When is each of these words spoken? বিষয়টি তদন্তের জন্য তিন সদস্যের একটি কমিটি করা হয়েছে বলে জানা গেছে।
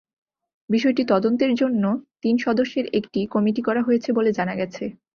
বিষয়টি 0.69 1.03
তদন্তের 1.09 1.51
জন্য 1.55 1.83
তিন 2.21 2.35
সদস্যের 2.37 2.85
একটি 2.93 3.19
কমিটি 3.31 3.61
করা 3.61 3.81
হয়েছে 3.83 4.09
বলে 4.17 4.31
জানা 4.31 4.53
গেছে। 4.55 4.83